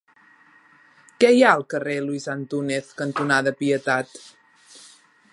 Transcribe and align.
Què 1.23 1.29
hi 1.33 1.43
ha 1.47 1.51
al 1.57 1.65
carrer 1.73 1.97
Luis 2.05 2.25
Antúnez 2.35 2.89
cantonada 3.01 3.53
Pietat? 3.61 4.17